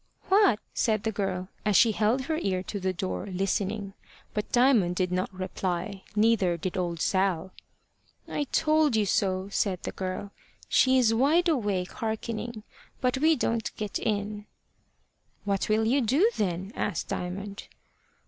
"What?" 0.29 0.57
said 0.73 1.03
the 1.03 1.11
girl, 1.11 1.49
as 1.63 1.75
she 1.75 1.91
held 1.91 2.21
her 2.23 2.39
ear 2.39 2.63
to 2.63 2.79
the 2.79 2.91
door 2.91 3.27
listening. 3.27 3.93
But 4.33 4.51
Diamond 4.51 4.95
did 4.95 5.11
not 5.11 5.31
reply. 5.31 6.01
Neither 6.15 6.57
did 6.57 6.75
old 6.75 6.99
Sal. 6.99 7.53
"I 8.27 8.45
told 8.45 8.95
you 8.95 9.05
so," 9.05 9.47
said 9.51 9.83
the 9.83 9.91
girl. 9.91 10.31
"She 10.67 10.97
is 10.97 11.13
wide 11.13 11.47
awake 11.49 11.91
hearkening. 11.91 12.63
But 12.99 13.19
we 13.19 13.35
don't 13.35 13.69
get 13.75 13.99
in." 13.99 14.47
"What 15.43 15.69
will 15.69 15.85
you 15.85 16.01
do, 16.01 16.31
then?" 16.35 16.71
asked 16.75 17.09
Diamond. 17.09 17.67